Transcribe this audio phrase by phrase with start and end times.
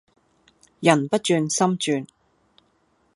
[0.79, 2.07] 人不轉心轉